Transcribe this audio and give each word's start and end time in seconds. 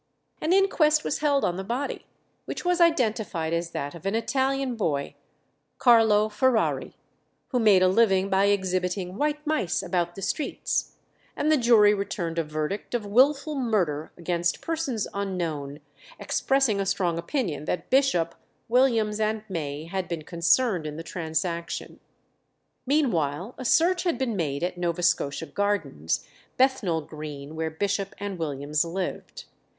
An 0.41 0.51
inquest 0.51 1.03
was 1.03 1.19
held 1.19 1.45
on 1.45 1.57
the 1.57 1.63
body, 1.63 2.07
which 2.45 2.65
was 2.65 2.81
identified 2.81 3.53
as 3.53 3.69
that 3.69 3.93
of 3.93 4.03
an 4.07 4.15
Italian 4.15 4.75
boy, 4.75 5.13
Carlo 5.77 6.27
Ferrari, 6.27 6.95
who 7.49 7.59
made 7.59 7.83
a 7.83 7.87
living 7.87 8.27
by 8.27 8.45
exhibiting 8.45 9.15
white 9.15 9.45
mice 9.45 9.83
about 9.83 10.15
the 10.15 10.23
streets, 10.23 10.95
and 11.35 11.51
the 11.51 11.55
jury 11.55 11.93
returned 11.93 12.39
a 12.39 12.43
verdict 12.43 12.95
of 12.95 13.05
wilful 13.05 13.53
murder 13.53 14.11
against 14.17 14.59
persons 14.59 15.07
unknown, 15.13 15.79
expressing 16.19 16.79
a 16.79 16.85
strong 16.87 17.19
opinion 17.19 17.65
that 17.65 17.91
Bishop, 17.91 18.33
Williams, 18.67 19.19
and 19.19 19.43
May 19.47 19.85
had 19.85 20.07
been 20.07 20.23
concerned 20.23 20.87
in 20.87 20.97
the 20.97 21.03
transaction. 21.03 21.99
Meanwhile, 22.87 23.53
a 23.59 23.65
search 23.65 24.01
had 24.01 24.17
been 24.17 24.35
made 24.35 24.63
at 24.63 24.79
Nova 24.79 25.03
Scotia 25.03 25.45
Gardens, 25.45 26.25
Bethnal 26.57 27.01
Green, 27.01 27.55
where 27.55 27.69
Bishop 27.69 28.15
and 28.17 28.39
Williams 28.39 28.83
lived. 28.83 29.45